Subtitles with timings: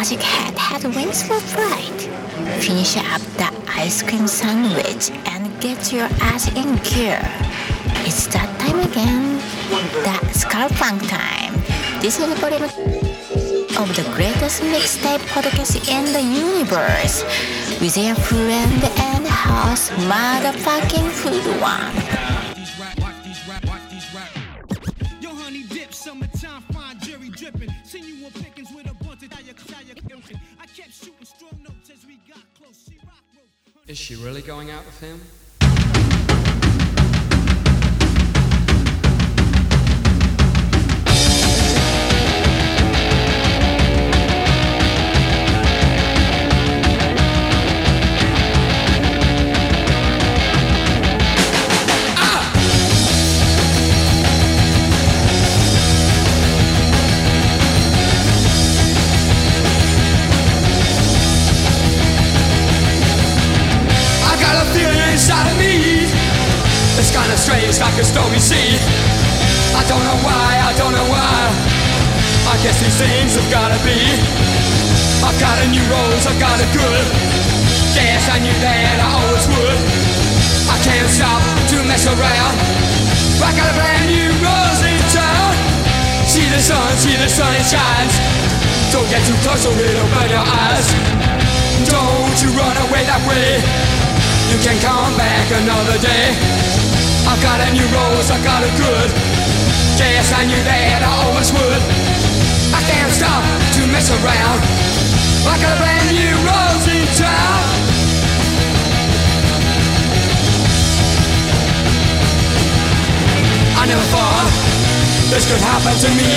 [0.00, 2.00] magic hat had wings for flight.
[2.64, 7.20] Finish up the ice cream sandwich and get your ass in gear.
[8.08, 9.36] It's that time again.
[10.00, 11.52] The Skull Funk time.
[12.00, 12.64] This is the volume
[13.76, 17.20] of the greatest mixtape podcast in the universe.
[17.78, 18.82] With your friend
[19.12, 22.09] and host, motherfucking Food One.
[35.00, 35.39] Him?
[73.00, 73.96] Things have gotta be.
[75.24, 77.04] I've got a new rose, I've got a good.
[77.96, 79.78] Yes, I knew that I always would.
[80.68, 81.40] I can't stop
[81.72, 82.56] to mess around.
[83.40, 85.52] I got a brand new rose in town.
[86.28, 88.14] See the sun, see the sun, it shines.
[88.92, 90.86] Don't get too close or it'll burn your eyes.
[91.88, 93.64] Don't you run away that way.
[94.52, 96.36] You can come back another day.
[97.24, 99.08] I've got a new rose, I got a good.
[99.96, 102.09] Yes, I knew that I always would.
[102.80, 103.44] I can't stop
[103.76, 104.58] to mess around.
[105.44, 107.60] Got a brand new rose in town.
[113.76, 114.48] I never thought
[115.28, 116.32] this could happen to me.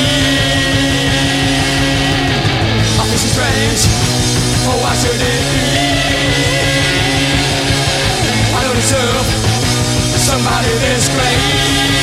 [2.99, 3.87] I feel so strange.
[4.67, 5.63] Oh, why should it be?
[8.51, 9.25] I don't deserve
[10.19, 12.02] somebody this great.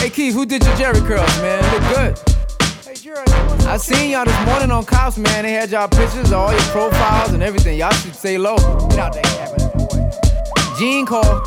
[0.00, 1.62] Hey Keith, who did your Jerry curls, man?
[1.74, 2.18] Look good.
[3.68, 5.44] I seen y'all this morning on Cops, man.
[5.44, 7.76] They had y'all pictures, all your profiles and everything.
[7.78, 8.56] Y'all should stay low.
[8.88, 11.46] Get out there, Gene called.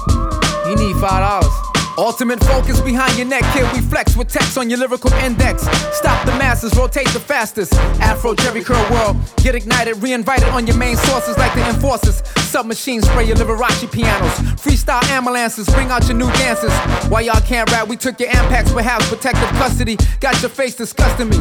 [0.67, 1.62] He need five dollars.
[1.97, 3.71] Ultimate focus behind your neck, kid.
[3.71, 5.61] We flex with text on your lyrical index.
[5.95, 7.73] Stop the masses, rotate the fastest.
[8.01, 9.17] Afro Jerry Curl world.
[9.37, 12.23] Get ignited, re-invited on your main sources like the enforcers.
[12.49, 14.33] Submachines spray your Liberace pianos.
[14.59, 16.73] Freestyle ambulances, bring out your new dances.
[17.09, 17.87] Why y'all can't rap?
[17.87, 19.97] We took your Ampex, perhaps protective custody.
[20.19, 21.37] Got your face disgusting me.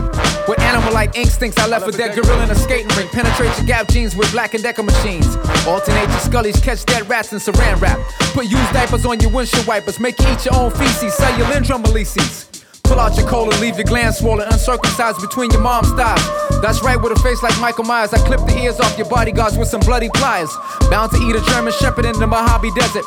[0.49, 3.11] With animal-like instincts, I left a dead gorilla in a skating rink.
[3.11, 5.37] Penetrate your gap jeans with black and decker machines.
[5.67, 7.99] Alternate your scullies, catch dead rats and saran wrap.
[8.35, 9.99] Put used diapers on your windshield wipers.
[10.01, 11.15] Make you eat your own feces.
[11.53, 12.49] Lindrum releases.
[12.85, 16.21] Pull out your cola, leave your glands swollen, uncircumcised between your mom's thighs.
[16.61, 19.57] That's right, with a face like Michael Myers, I clip the ears off your bodyguards
[19.57, 20.51] with some bloody pliers.
[20.91, 23.05] Bound to eat a German Shepherd in the Mojave Desert.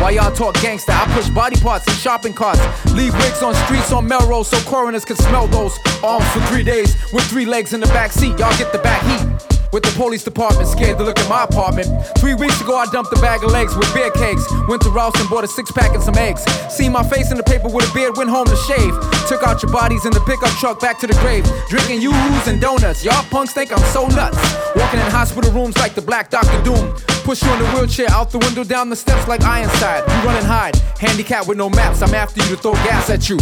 [0.00, 2.60] While y'all talk gangster, I push body parts in shopping carts.
[2.92, 5.76] Leave wigs on streets on Melrose so coroners can smell those.
[6.02, 8.38] Arms for three days with three legs in the back seat.
[8.38, 9.53] Y'all get the back heat.
[9.74, 11.90] With the police department scared to look at my apartment.
[12.18, 14.46] Three weeks ago, I dumped a bag of legs with beer cakes.
[14.68, 16.44] Went to Rouse and bought a six pack and some eggs.
[16.70, 18.94] See my face in the paper with a beard, went home to shave.
[19.26, 21.44] Took out your bodies in the pickup truck back to the grave.
[21.68, 23.04] Drinking yoo-hoos and donuts.
[23.04, 24.38] Y'all punks think I'm so nuts.
[24.76, 26.94] Walking in hospital rooms like the Black Doctor Doom.
[27.26, 30.06] Push you in the wheelchair out the window down the steps like Ironside.
[30.06, 30.76] You run and hide.
[31.00, 32.00] Handicap with no maps.
[32.00, 33.38] I'm after you to throw gas at you.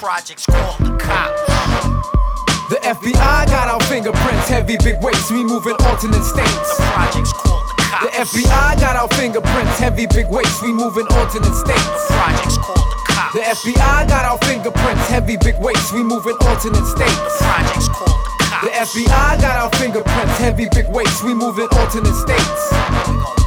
[0.00, 1.63] Projects called the cops.
[2.70, 6.76] The FBI got our fingerprints, heavy big weights, we moving alternate states.
[6.78, 8.32] The projects called the cops.
[8.32, 12.08] The FBI got our fingerprints, heavy big weights, we moving alternate states.
[12.08, 13.34] The projects called the cops.
[13.36, 17.20] The FBI got our fingerprints, heavy big weights, we moving alternate states.
[17.36, 18.64] The projects called the cops.
[18.64, 23.43] The FBI got our fingerprints, heavy big weights, we move in alternate states.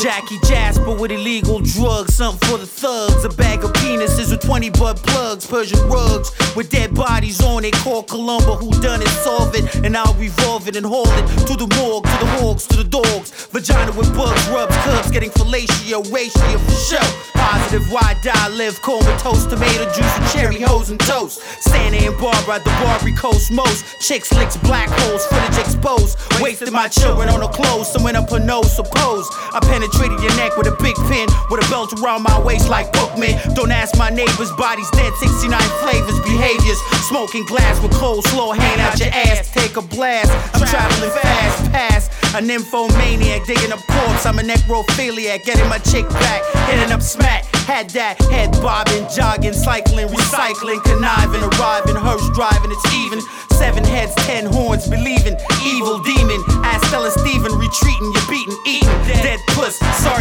[0.00, 3.22] Jackie Jasper with illegal drugs, something for the thugs.
[3.22, 7.74] A bag of penises with 20 butt plugs, Persian rugs with dead bodies on it.
[7.74, 11.54] Call Columbo, who done it, solve it, and I'll revolve it and haul it to
[11.54, 13.46] the morgue, to the hogs, to the dogs.
[13.52, 17.30] Vagina with bugs, rubs, cubs, getting fellatio, ratio for show.
[17.34, 21.40] Positive, why die, live, comatose, tomato juice, and cherry hose and toast.
[21.60, 23.84] Santa and Barbara the Barbary Coast most.
[24.00, 26.16] Chicks licks black holes, footage exposed.
[26.40, 29.28] Wasted my children on the clothes, someone up her nose, suppose.
[29.52, 29.60] I
[29.90, 33.38] penetrated your neck with a big pin, with a belt around my waist like Bookman.
[33.54, 36.78] Don't ask my neighbors, bodies dead, 69 flavors, behaviors.
[37.08, 40.30] Smoking glass with coleslaw, hang out your ass, take a blast.
[40.54, 44.26] I'm traveling fast, past a nymphomaniac, digging up corpse.
[44.26, 47.44] I'm a necrophiliac, getting my chick back, hitting up smack.
[47.66, 53.20] Had that head bobbing, jogging, cycling, recycling, conniving, arriving, hearse driving, it's even.
[53.50, 56.19] Seven heads, ten horns, believing, evil demon.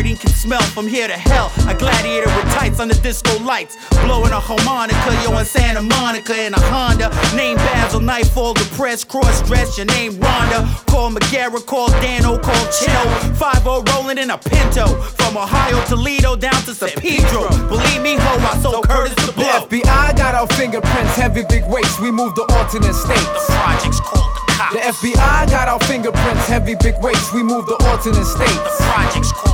[0.03, 1.51] Can smell from here to hell.
[1.67, 3.75] A gladiator with tights under disco lights,
[4.05, 7.09] blowing a harmonica, yo, in Santa Monica in a Honda.
[7.35, 10.85] Name Basil, knife all depressed, cross dressed, your name Rhonda.
[10.87, 13.35] Call McGarrett, call Dano, call Chino.
[13.35, 14.87] 5 rolling in a Pinto.
[15.19, 17.49] From Ohio, Toledo, down to San Pedro.
[17.67, 19.67] Believe me, ho, I sold Curtis the The blow.
[19.67, 23.47] FBI got our fingerprints, heavy big weights, we move to alternate states.
[23.47, 24.73] The projects called the cops.
[24.73, 28.77] The FBI got our fingerprints, heavy big weights, we move to alternate states.
[28.79, 29.48] The projects called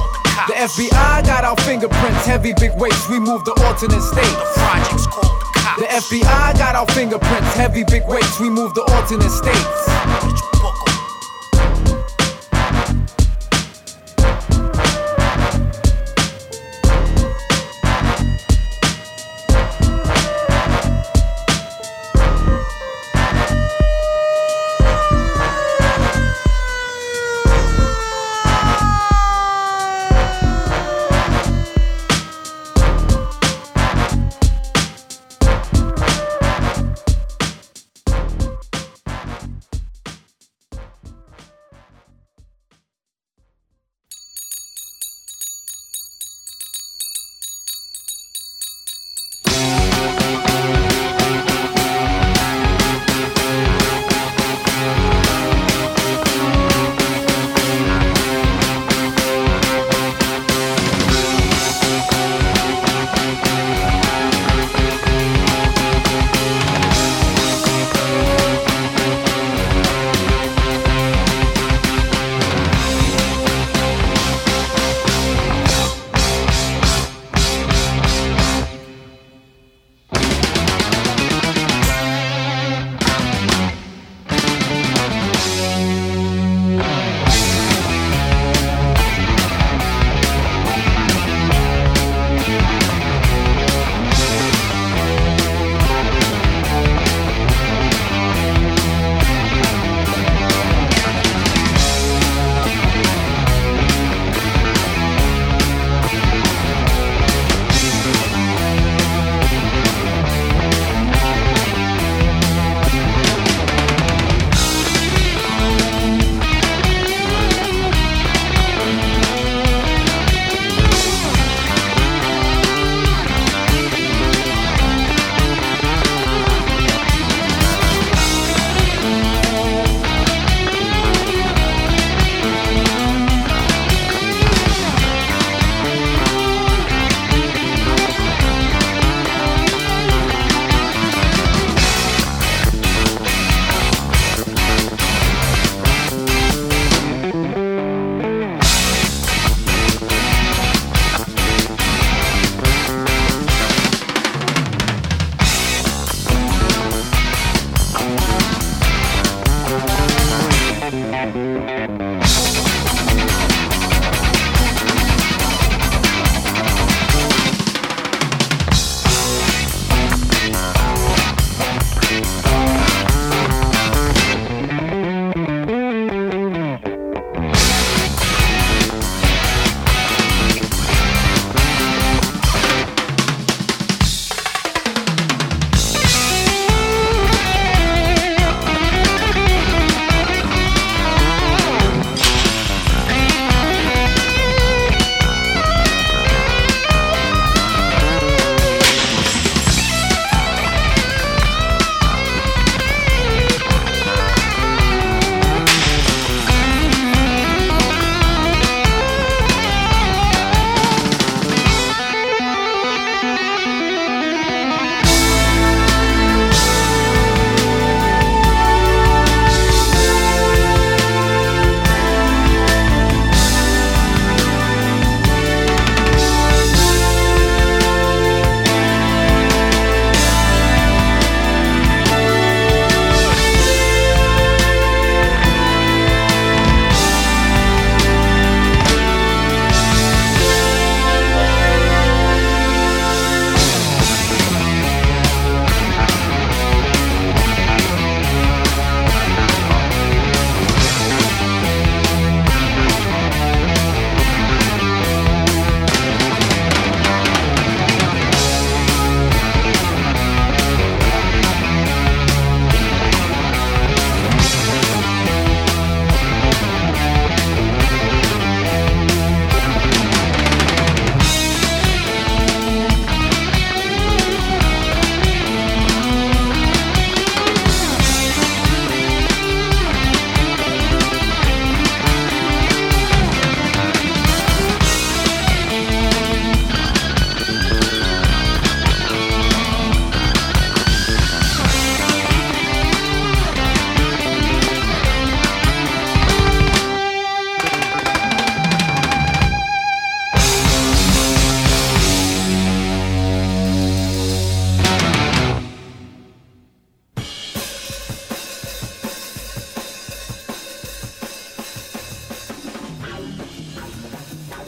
[0.47, 5.41] the FBI got our fingerprints, heavy big weights, we move to alternate The projects called
[5.41, 5.81] the cops.
[5.81, 10.34] The FBI got our fingerprints, heavy big weights, we move to alternate states.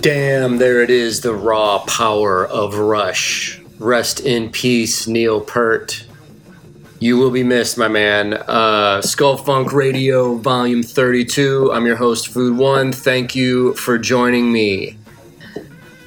[0.08, 3.60] Damn, there it is, the raw power of Rush.
[3.78, 6.06] Rest in peace, Neil Peart.
[7.00, 8.36] You will be missed, my man.
[8.36, 11.74] Uh, Skull Funk Radio, Volume 32.
[11.74, 12.94] I'm your host, Food One.
[12.94, 14.98] Thank you for joining me.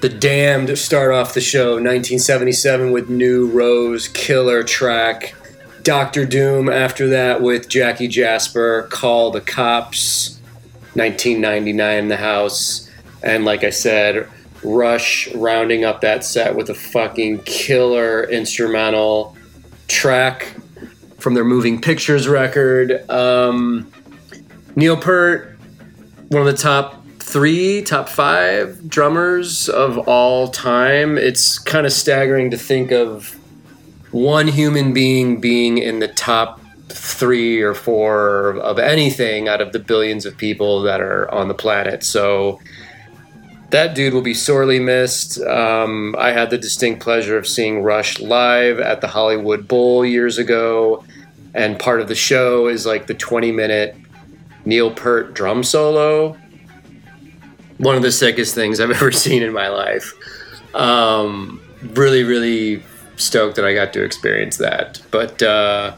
[0.00, 5.34] The Damned start off the show 1977 with New Rose, killer track.
[5.82, 10.40] Doctor Doom after that with Jackie Jasper, Call the Cops.
[10.94, 12.89] 1999 in the house.
[13.22, 14.28] And like I said,
[14.62, 19.34] Rush rounding up that set with a fucking killer instrumental
[19.88, 20.54] track
[21.18, 23.08] from their Moving Pictures record.
[23.10, 23.90] Um,
[24.76, 25.58] Neil Peart,
[26.28, 31.16] one of the top three, top five drummers of all time.
[31.16, 33.38] It's kind of staggering to think of
[34.10, 39.78] one human being being in the top three or four of anything out of the
[39.78, 42.02] billions of people that are on the planet.
[42.02, 42.60] So
[43.70, 45.40] that dude will be sorely missed.
[45.40, 50.38] Um, I had the distinct pleasure of seeing Rush live at the Hollywood Bowl years
[50.38, 51.04] ago,
[51.54, 53.96] and part of the show is like the 20 minute
[54.64, 56.36] Neil Peart drum solo.
[57.78, 60.12] One of the sickest things I've ever seen in my life.
[60.74, 62.82] Um, really, really
[63.16, 65.00] stoked that I got to experience that.
[65.10, 65.94] But uh,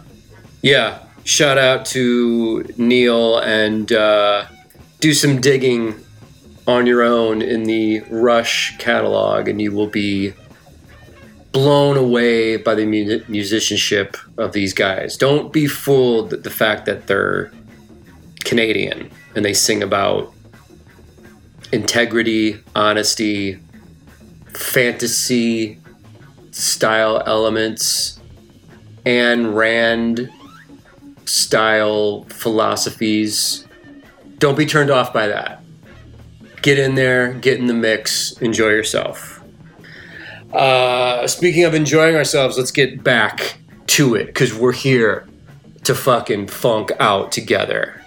[0.61, 4.47] yeah, shout out to Neil and uh,
[5.01, 5.95] do some digging
[6.67, 10.35] on your own in the Rush catalog, and you will be
[11.53, 15.17] blown away by the mu- musicianship of these guys.
[15.17, 17.53] Don't be fooled the fact that they're
[18.45, 20.33] Canadian and they sing about
[21.73, 23.59] integrity, honesty,
[24.55, 25.79] fantasy
[26.51, 28.21] style elements,
[29.05, 30.31] and Rand
[31.25, 33.67] style philosophies.
[34.39, 35.62] Don't be turned off by that.
[36.63, 39.43] Get in there, get in the mix, enjoy yourself.
[40.53, 45.27] Uh, speaking of enjoying ourselves, let's get back to it because we're here
[45.85, 48.02] to fucking funk out together.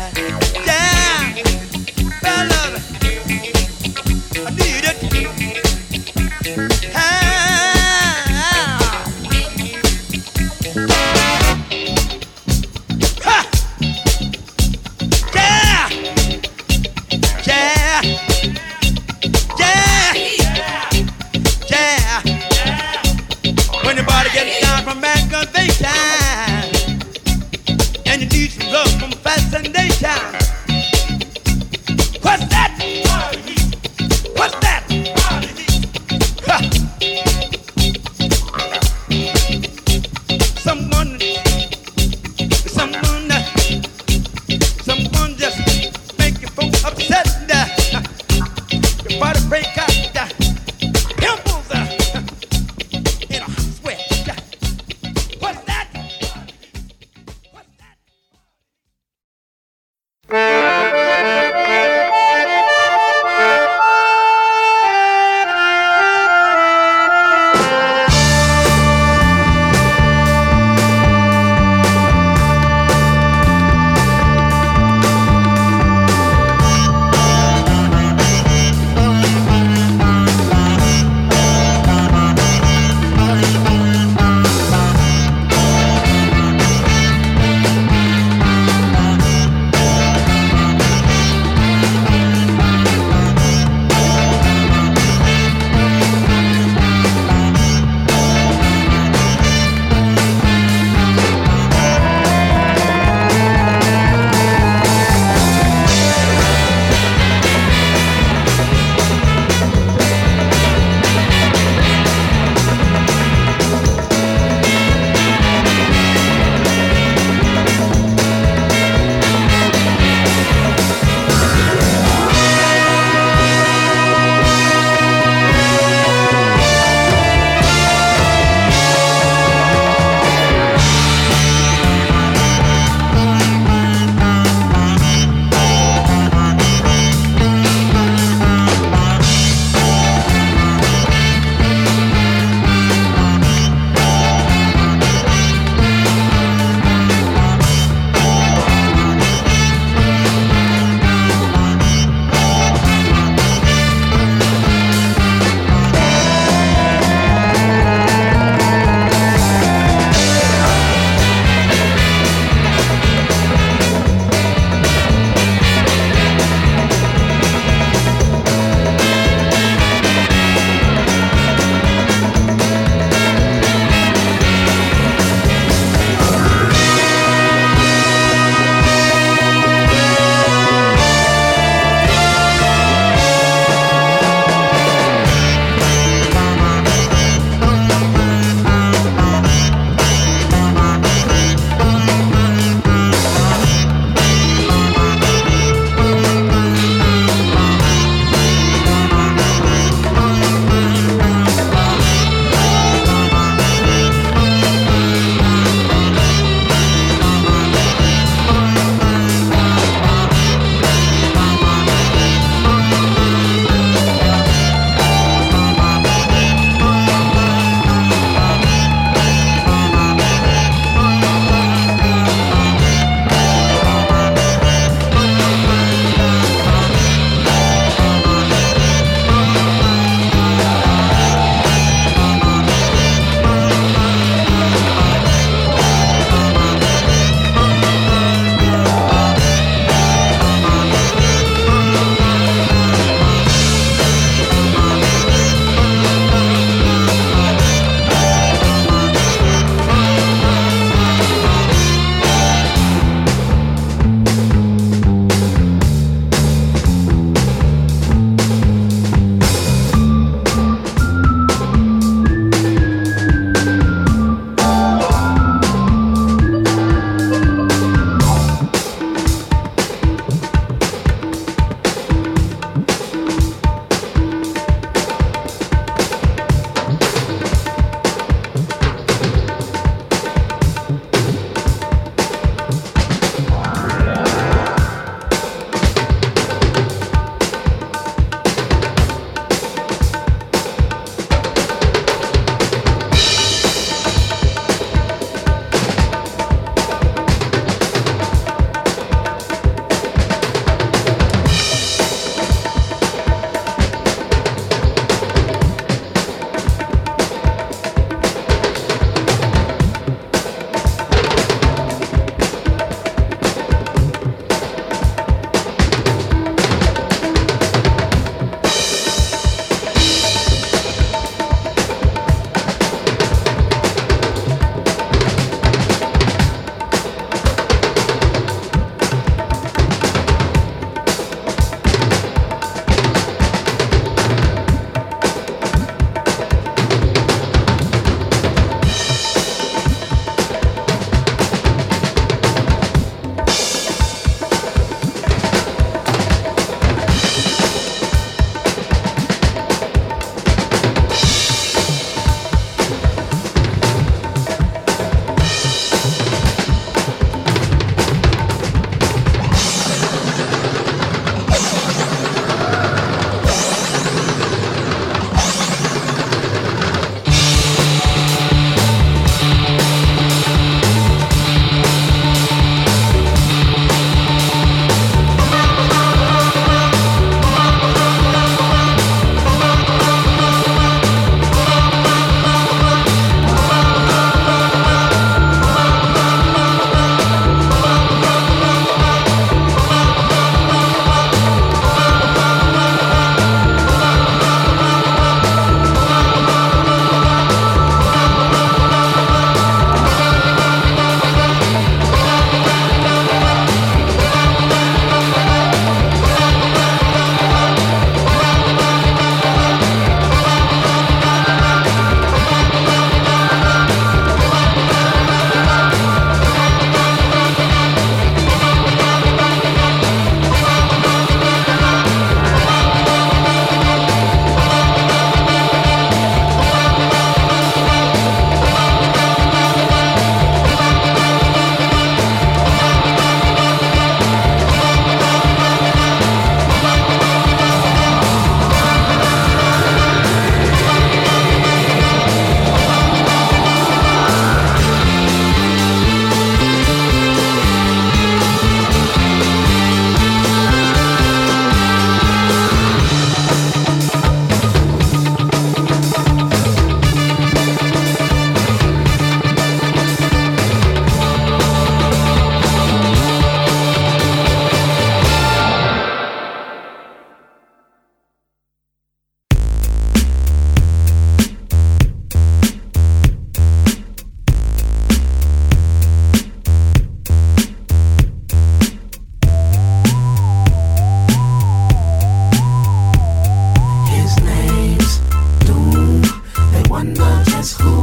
[487.70, 488.01] who.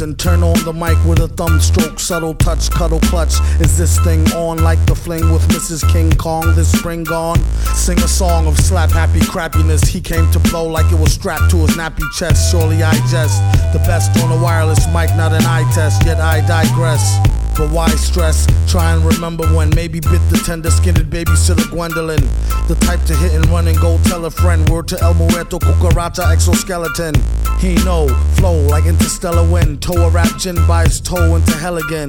[0.00, 1.98] Dutch, turn on the mic with a thumb stroke.
[1.98, 3.34] Subtle touch, cuddle clutch.
[3.60, 5.86] Is this thing on like the fling with Mrs.
[5.92, 7.38] King Kong this spring gone?
[7.74, 9.86] Sing a song of slap happy crappiness.
[9.86, 12.50] He came to blow like it was strapped to his nappy chest.
[12.50, 13.40] Surely I jest.
[13.72, 17.39] The best on a wireless mic, not an eye test, yet I digress.
[17.56, 18.46] But why stress?
[18.70, 22.22] Try and remember when maybe bit the tender skinned babysitter Gwendolyn.
[22.68, 24.68] The type to hit and run and go tell a friend.
[24.68, 27.14] Word to El Muerto, Cucaracha, exoskeleton.
[27.58, 29.82] He know, flow like interstellar wind.
[29.82, 32.08] Toe a rap gin by his toe into hell again.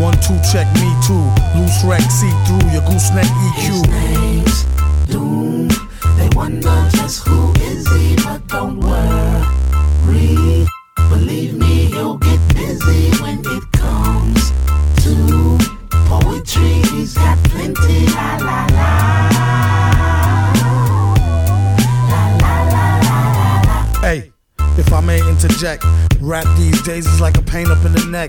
[0.00, 1.20] One, two, check me too.
[1.54, 3.86] Loose wreck, see through your gooseneck EQ.
[3.86, 4.64] name's
[5.06, 5.68] Doom.
[6.16, 7.52] They wonder just who
[25.42, 25.84] interject,
[26.20, 28.28] rap these days is like a pain up in the neck.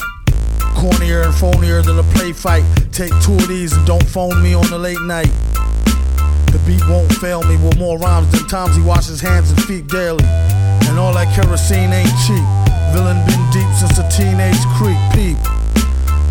[0.76, 2.64] Cornier and phonier than a play fight.
[2.94, 5.32] Take two of these and don't phone me on the late night.
[6.52, 9.88] The beat won't fail me with more rhymes than times he washes hands and feet
[9.88, 10.24] daily.
[10.24, 12.46] And all that kerosene ain't cheap.
[12.96, 15.00] Villain been deep since a teenage creep.
[15.12, 15.38] Peep.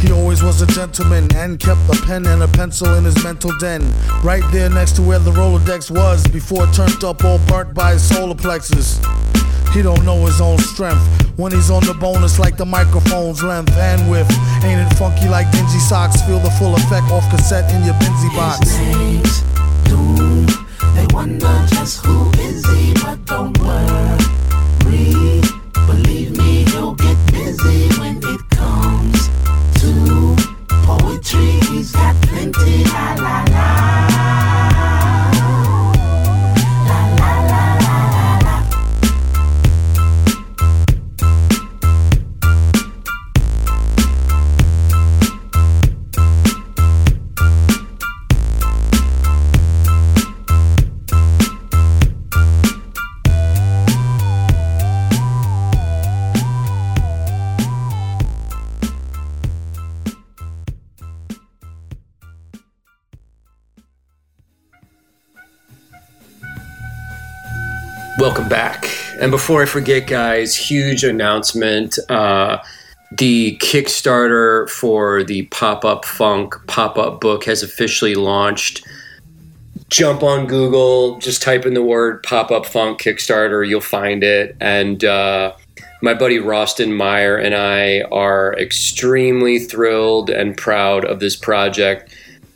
[0.00, 3.52] He always was a gentleman and kept a pen and a pencil in his mental
[3.58, 3.82] den.
[4.24, 7.92] Right there next to where the Rolodex was before it turned up all burnt by
[7.92, 8.98] his solar plexus.
[9.72, 11.00] He don't know his own strength
[11.36, 14.30] when he's on the bonus like the microphone's length and width.
[14.64, 16.20] Ain't it funky like dingy socks?
[16.22, 18.68] Feel the full effect off cassette in your Benzi box.
[18.68, 19.40] His name's
[19.84, 20.46] Doom.
[20.94, 23.99] They wonder just who is he, but don't worry.
[69.20, 71.98] And before I forget, guys, huge announcement.
[72.08, 72.56] Uh,
[73.12, 78.86] the Kickstarter for the Pop Up Funk pop up book has officially launched.
[79.88, 84.56] Jump on Google, just type in the word Pop Up Funk Kickstarter, you'll find it.
[84.58, 85.52] And uh,
[86.00, 92.14] my buddy Roston Meyer and I are extremely thrilled and proud of this project.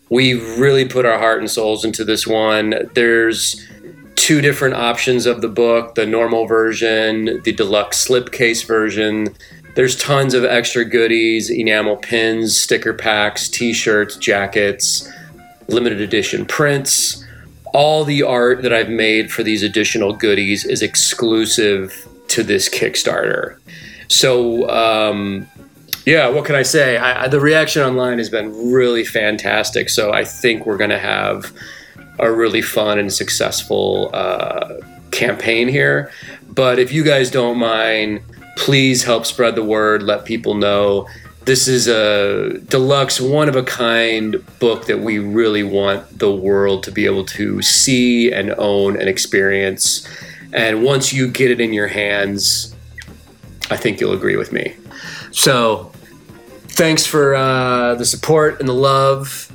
[0.08, 2.88] We really put our heart and souls into this one.
[2.94, 3.60] There's
[4.16, 9.34] two different options of the book the normal version, the deluxe slipcase version.
[9.74, 15.10] There's tons of extra goodies enamel pins, sticker packs, t shirts, jackets,
[15.68, 17.24] limited edition prints.
[17.72, 23.58] All the art that I've made for these additional goodies is exclusive to this Kickstarter.
[24.08, 25.48] So, um,
[26.06, 26.96] yeah, what can I say?
[26.96, 29.88] I, I, the reaction online has been really fantastic.
[29.88, 31.52] So, I think we're going to have
[32.18, 34.74] a really fun and successful uh,
[35.10, 36.10] campaign here.
[36.48, 38.22] But if you guys don't mind,
[38.56, 41.08] please help spread the word, let people know.
[41.44, 46.82] This is a deluxe, one of a kind book that we really want the world
[46.84, 50.08] to be able to see and own and experience.
[50.54, 52.74] And once you get it in your hands,
[53.70, 54.74] I think you'll agree with me.
[55.32, 55.92] So,
[56.68, 59.50] thanks for uh, the support and the love.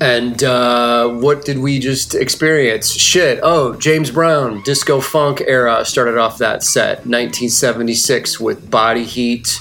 [0.00, 2.90] And uh, what did we just experience?
[2.90, 3.40] Shit.
[3.42, 6.98] Oh, James Brown, disco funk era started off that set.
[6.98, 9.58] 1976 with Body Heat.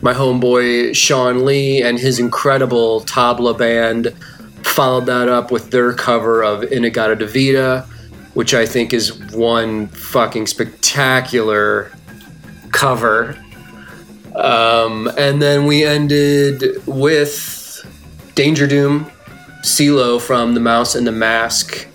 [0.00, 4.14] My homeboy Shawn Lee and his incredible tabla band
[4.62, 7.86] followed that up with their cover of Inna Gadda Da Vida,
[8.34, 11.92] which I think is one fucking spectacular
[12.72, 13.36] cover.
[14.34, 17.86] Um, and then we ended with
[18.34, 19.10] Danger Doom
[19.66, 21.88] CeeLo from The Mouse and the Mask,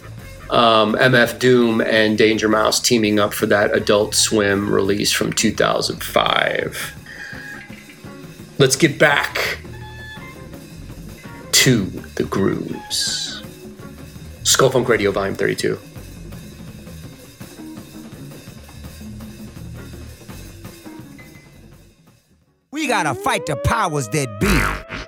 [0.50, 6.94] um, MF Doom, and Danger Mouse teaming up for that Adult Swim release from 2005.
[8.58, 9.60] Let's get back
[11.54, 13.42] to the grooves.
[14.44, 15.80] Skull Funk Radio, Volume 32.
[22.72, 25.01] We gotta fight the powers that be.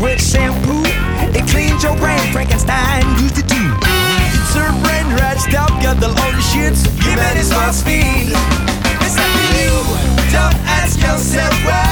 [0.00, 0.82] with shampoo.
[1.36, 3.62] It cleans your brain, Frankenstein used to do.
[4.52, 6.74] Sir brain red stop, got the only shit.
[7.04, 8.00] Give it its must be.
[9.04, 9.72] It's up to you.
[10.32, 11.89] Don't ask yourself why.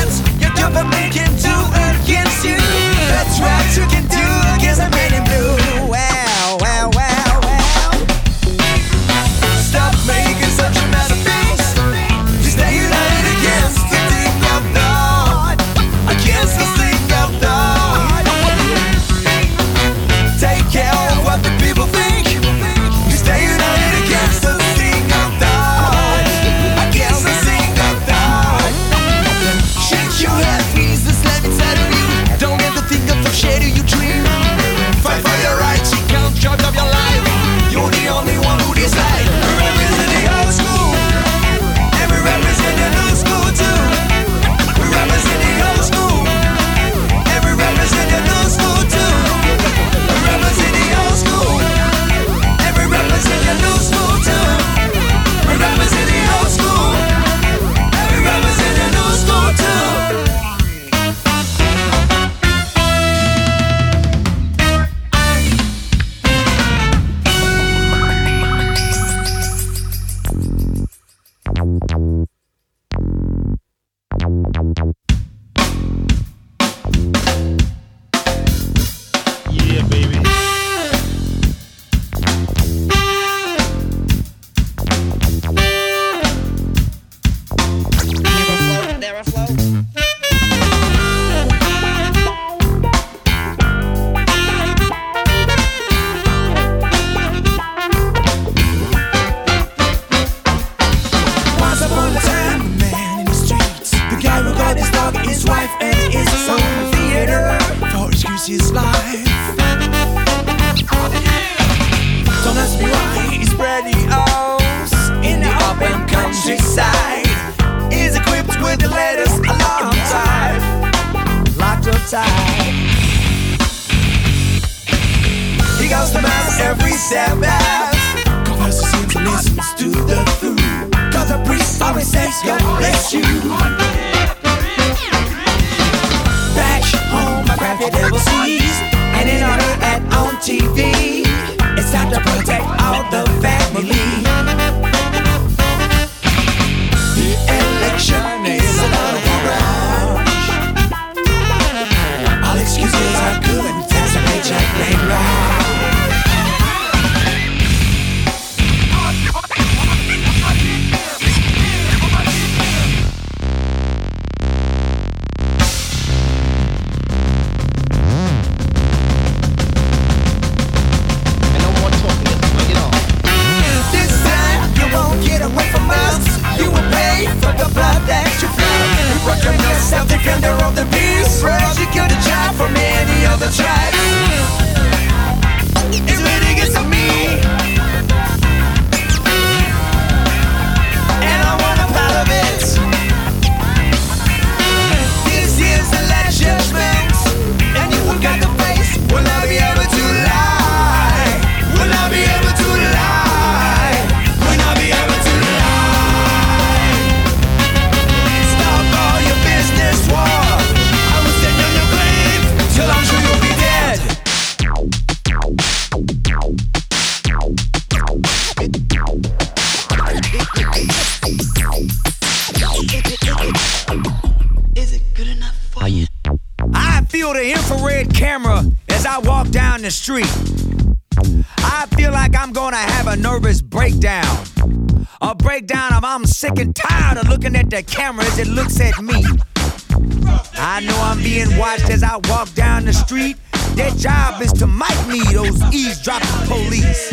[243.08, 243.38] street.
[243.74, 247.10] Their job is to mic me, those eavesdropping police.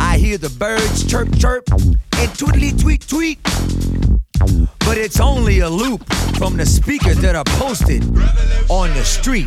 [0.00, 3.38] I hear the birds chirp chirp and twiddly tweet tweet.
[4.80, 6.02] But it's only a loop
[6.36, 8.02] from the speakers that are posted
[8.68, 9.46] on the street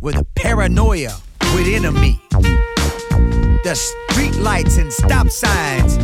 [0.00, 1.16] with a paranoia
[1.56, 2.20] within me.
[3.64, 5.98] The street lights and stop signs.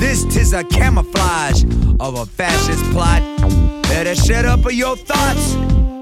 [0.00, 1.64] This tis a camouflage
[2.00, 3.20] of a fascist plot.
[3.82, 5.54] Better shut up or your thoughts,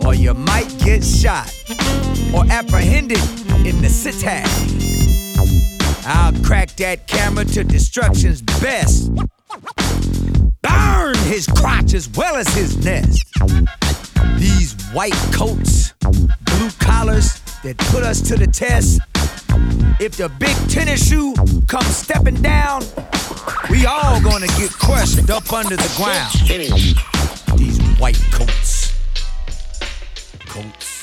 [0.07, 1.53] or you might get shot
[2.35, 3.19] or apprehended
[3.67, 4.27] in the city.
[6.07, 9.11] I'll crack that camera to destruction's best.
[10.63, 13.23] Burn his crotch as well as his nest.
[14.39, 19.01] These white coats, blue collars that put us to the test.
[20.01, 21.35] If the big tennis shoe
[21.67, 22.83] comes stepping down,
[23.71, 26.33] we all gonna get crushed up under the ground.
[27.59, 28.93] These white coats.
[30.47, 30.98] Coats.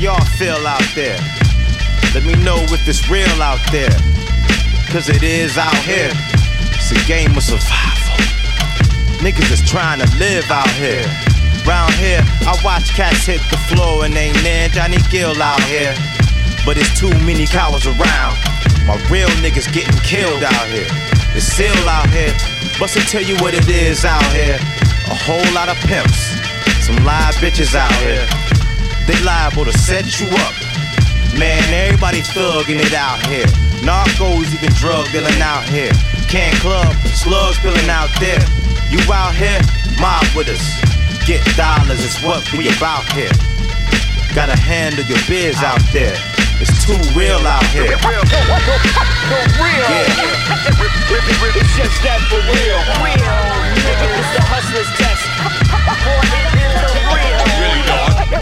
[0.00, 1.18] Y'all feel out there?
[2.14, 3.94] Let me know if it's real out there.
[4.90, 6.10] Cause it is out here.
[6.74, 8.16] It's a game of survival.
[9.20, 11.04] Niggas is trying to live out here.
[11.66, 15.94] Round here, I watch cats hit the floor and ain't near Johnny Gill out here.
[16.64, 18.36] But it's too many cowards around.
[18.86, 20.88] My real niggas getting killed out here.
[21.36, 22.32] It's still out here.
[22.78, 24.58] Bust to tell you what it is out here.
[25.10, 26.36] A whole lot of pimps.
[26.84, 28.26] Some live bitches out here.
[29.06, 30.54] They liable to set you up.
[31.38, 33.44] Man, everybody thugging it out here.
[33.84, 35.92] Narcos, even drug dealing out here.
[36.28, 38.40] Can't club, slugs spilling out there.
[38.88, 39.60] You out here,
[40.00, 40.64] mob with us.
[41.26, 43.30] Get dollars is what we about here.
[44.34, 46.16] Gotta handle your biz out there.
[46.60, 47.84] It's too real out here.
[47.84, 47.98] Yeah.
[51.60, 52.80] It's just that for real.
[53.04, 53.20] Real,
[53.84, 55.28] nigga, it's the hustler's test.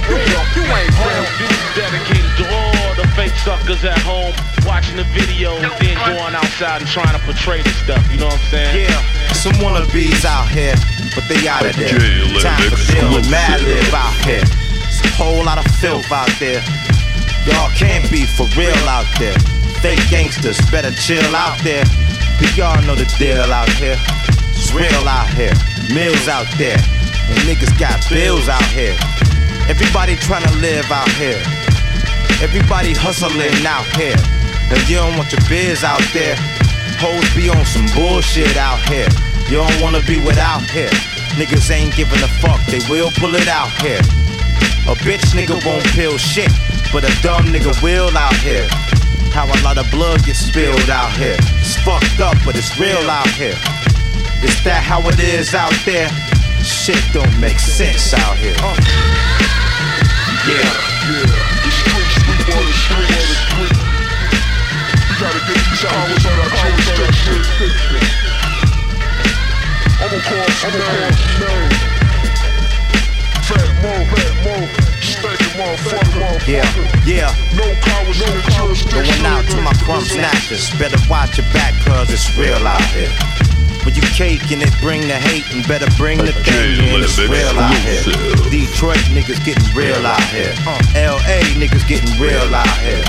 [0.09, 0.46] Dog.
[0.57, 1.24] You, you ain't real.
[1.46, 4.34] Is dedicated to all the fake suckers at home
[4.66, 8.03] watching the video and then going outside and trying to portray this stuff.
[8.11, 8.86] You know what I'm saying?
[8.86, 10.74] Yeah, some wannabes out here,
[11.14, 11.98] but they out of there.
[12.40, 14.44] Time for deal and mad live out here.
[14.86, 16.62] It's a whole lot of filth out there.
[17.46, 19.34] Y'all can't be for real out there.
[19.82, 21.84] Fake gangsters better chill out there.
[22.38, 23.96] But y'all know the deal out here.
[24.55, 25.55] It's real out here.
[25.92, 26.78] Mills out there.
[26.78, 28.94] And niggas got bills out here.
[29.68, 31.42] Everybody trying to live out here.
[32.42, 34.18] Everybody hustling out here.
[34.70, 36.34] And you don't want your biz out there.
[36.98, 39.08] Hoes be on some bullshit out here.
[39.50, 40.90] You don't wanna be without here.
[41.38, 44.00] Niggas ain't giving a fuck, they will pull it out here.
[44.90, 46.50] A bitch nigga won't peel shit,
[46.92, 48.66] but a dumb nigga will out here.
[49.32, 51.36] How a lot of blood gets spilled out here.
[51.60, 53.56] It's fucked up, but it's real out here.
[54.42, 56.10] Is that how it is out there?
[56.62, 58.54] Shit don't make sense out here.
[58.58, 58.76] Uh.
[60.46, 60.92] Yeah.
[61.10, 61.42] Yeah.
[75.52, 76.48] Motherfucker.
[76.48, 76.64] Yeah,
[77.04, 77.34] yeah.
[77.54, 79.04] No cowards, no jurisdiction.
[79.04, 80.70] Going out to my crumb snatchers.
[80.78, 83.51] Better watch your back, cause it's real out here.
[83.85, 87.03] When you caking it, bring the hate and better bring the thing in.
[87.03, 88.03] It's real out here.
[88.49, 90.55] Detroit niggas getting real out here.
[90.66, 93.05] Uh, LA niggas getting real out here.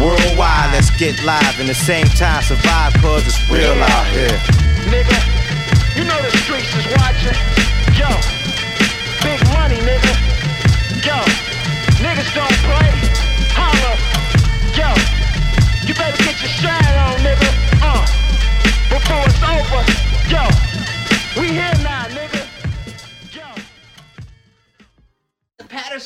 [0.00, 4.36] Worldwide, let's get live and the same time survive cause it's real out here.
[4.92, 5.16] Nigga,
[5.96, 7.81] you know the streets is watching.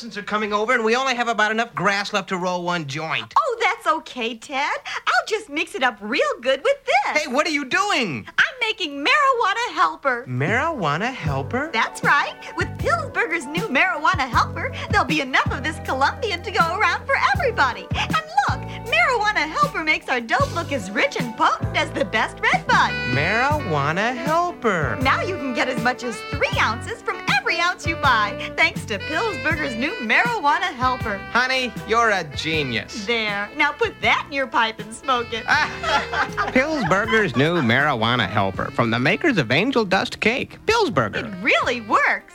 [0.07, 2.87] Pattersons are coming over, and we only have about enough grass left to roll one
[2.87, 3.33] joint.
[3.37, 4.77] Oh, that's okay, Ted.
[5.05, 7.23] I'll just mix it up real good with this.
[7.23, 8.25] Hey, what are you doing?
[8.27, 10.25] I'm making marijuana helper.
[10.27, 11.69] Marijuana helper?
[11.73, 12.33] That's right.
[12.55, 17.15] With Pillsburger's new marijuana helper, there'll be enough of this Colombian to go around for
[17.35, 17.87] everybody.
[17.91, 18.11] And
[18.49, 22.65] look, marijuana helper makes our dope look as rich and potent as the best red
[22.65, 22.91] bud.
[23.11, 24.97] Marijuana helper.
[25.01, 27.17] Now you can get as much as three ounces from
[27.47, 31.17] every ounce you buy, thanks to Pillsburger's new marijuana helper.
[31.31, 33.05] Honey, you're a genius.
[33.05, 33.49] There.
[33.55, 35.45] Now put that in your pipe and smoke it.
[36.53, 40.57] Pillsbury's new marijuana helper from the makers of Angel Dust Cake.
[40.65, 41.25] Pillsburger.
[41.25, 42.33] It really works.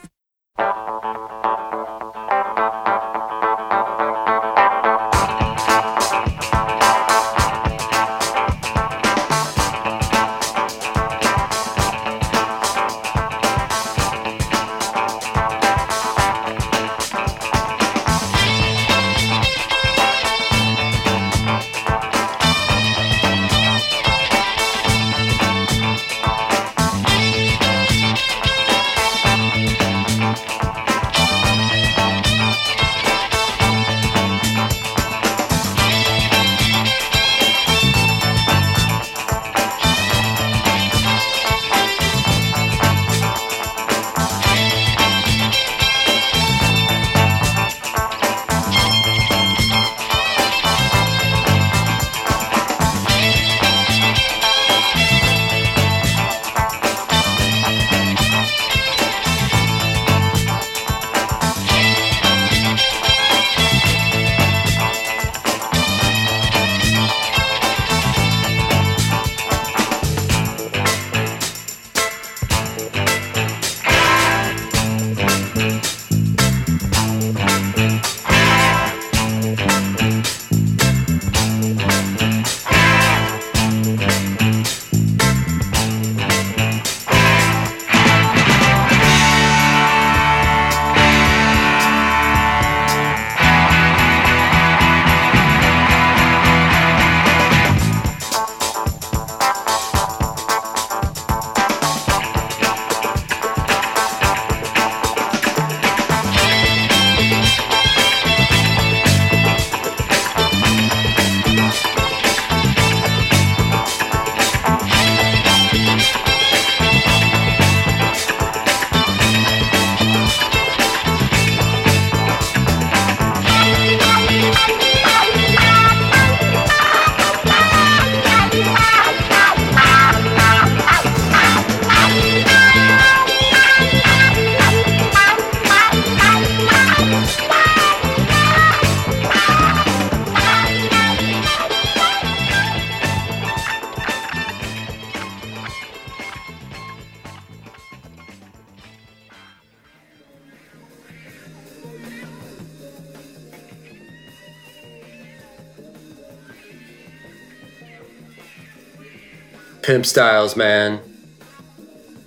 [159.92, 161.00] Pimp styles, man.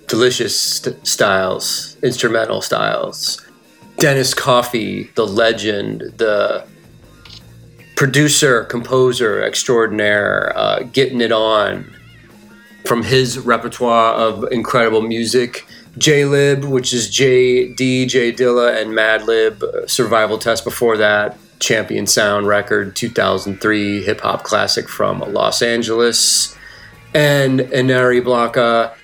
[0.06, 3.44] Delicious st- styles, instrumental styles.
[3.96, 6.64] Dennis Coffey, the legend, the
[7.96, 11.92] producer, composer extraordinaire, uh, getting it on
[12.84, 15.66] from his repertoire of incredible music.
[15.98, 22.06] Jaylib, which is J D, J Dilla, and Madlib, uh, Survival Test before that, Champion
[22.06, 26.55] Sound record, 2003 hip hop classic from Los Angeles.
[27.16, 28.94] And Enneri Blaka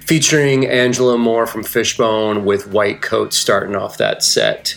[0.00, 4.74] featuring Angelo Moore from Fishbone with White Coat starting off that set.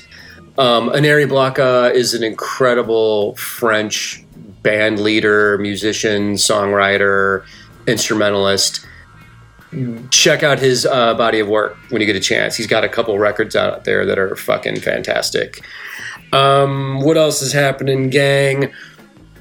[0.60, 4.24] Um, Enneri Blaka is an incredible French
[4.62, 7.44] band leader, musician, songwriter,
[7.88, 8.86] instrumentalist.
[10.12, 12.56] Check out his uh, body of work when you get a chance.
[12.56, 15.66] He's got a couple records out there that are fucking fantastic.
[16.32, 18.72] Um, what else is happening, gang?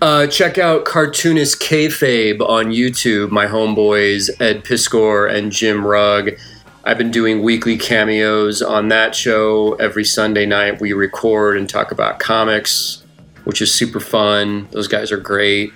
[0.03, 3.31] Uh, check out Cartoonist Kayfabe on YouTube.
[3.31, 6.37] My homeboys Ed Piskor and Jim Rugg.
[6.83, 9.75] I've been doing weekly cameos on that show.
[9.75, 13.05] Every Sunday night, we record and talk about comics,
[13.45, 14.67] which is super fun.
[14.73, 15.73] Those guys are great.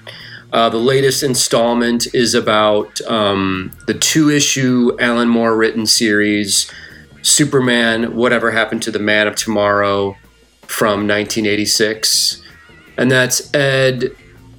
[0.53, 6.69] Uh, the latest installment is about um, the two issue Alan Moore written series,
[7.23, 10.17] Superman Whatever Happened to the Man of Tomorrow
[10.63, 12.43] from 1986.
[12.97, 14.11] And that's Ed,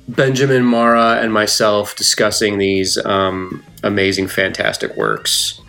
[0.07, 5.59] Benjamin Marra, and myself discussing these um, amazing, fantastic works.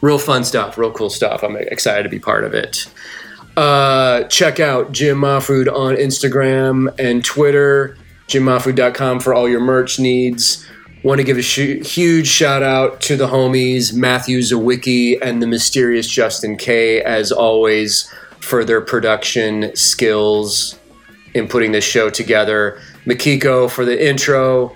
[0.00, 1.42] Real fun stuff, real cool stuff.
[1.42, 2.86] I'm excited to be part of it.
[3.56, 7.96] Uh, check out Jim Mahfood on Instagram and Twitter,
[8.28, 10.64] jimmahfood.com for all your merch needs.
[11.02, 15.46] Want to give a sh- huge shout out to the homies Matthew Sawicki and the
[15.46, 20.78] mysterious Justin K, as always, for their production skills
[21.34, 22.80] in putting this show together.
[23.06, 24.74] Makiko for the intro.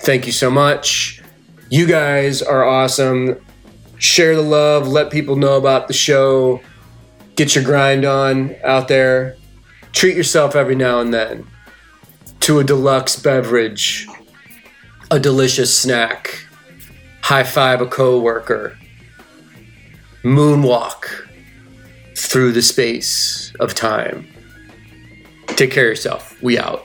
[0.00, 1.22] Thank you so much.
[1.70, 3.36] You guys are awesome.
[3.98, 6.60] Share the love, let people know about the show.
[7.36, 9.36] Get your grind on out there.
[9.92, 11.46] Treat yourself every now and then
[12.40, 14.06] to a deluxe beverage,
[15.10, 16.46] a delicious snack,
[17.22, 18.76] high five a coworker,
[20.22, 21.06] moonwalk
[22.16, 24.33] through the space of time.
[25.56, 26.42] Take care of yourself.
[26.42, 26.84] We out.